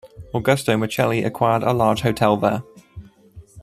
[0.33, 2.63] Augusto Michieli acquired a large hotel there.